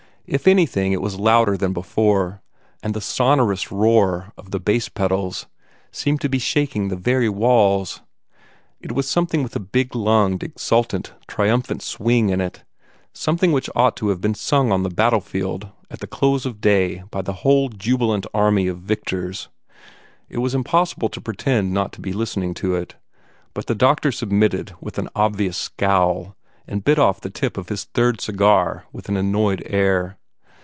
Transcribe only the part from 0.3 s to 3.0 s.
anything, it was louder than before, and